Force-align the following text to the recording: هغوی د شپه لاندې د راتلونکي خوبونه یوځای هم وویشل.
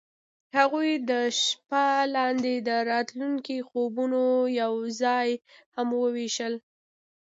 هغوی 0.57 0.91
د 1.09 1.11
شپه 1.41 1.85
لاندې 2.15 2.53
د 2.67 2.69
راتلونکي 2.91 3.57
خوبونه 3.67 4.21
یوځای 4.61 5.29
هم 5.75 5.87
وویشل. 6.01 6.53